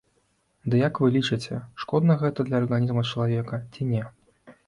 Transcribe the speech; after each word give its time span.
Дык 0.73 0.79
як 0.87 0.95
вы 1.03 1.09
лічыце, 1.17 1.59
шкодна 1.83 2.17
гэта 2.23 2.45
для 2.47 2.57
арганізма 2.63 3.03
чалавека 3.11 3.59
ці 3.75 3.81
не? 3.93 4.03